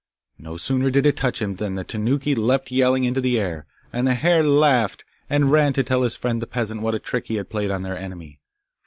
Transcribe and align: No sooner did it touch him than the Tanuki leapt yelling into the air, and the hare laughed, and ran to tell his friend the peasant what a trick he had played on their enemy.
No 0.39 0.57
sooner 0.57 0.89
did 0.89 1.05
it 1.05 1.15
touch 1.15 1.43
him 1.43 1.57
than 1.57 1.75
the 1.75 1.83
Tanuki 1.83 2.33
leapt 2.33 2.71
yelling 2.71 3.03
into 3.03 3.21
the 3.21 3.39
air, 3.39 3.67
and 3.93 4.07
the 4.07 4.15
hare 4.15 4.41
laughed, 4.43 5.05
and 5.29 5.51
ran 5.51 5.73
to 5.73 5.83
tell 5.83 6.01
his 6.01 6.15
friend 6.15 6.41
the 6.41 6.47
peasant 6.47 6.81
what 6.81 6.95
a 6.95 6.97
trick 6.99 7.27
he 7.27 7.35
had 7.35 7.51
played 7.51 7.69
on 7.69 7.83
their 7.83 7.95
enemy. 7.99 8.39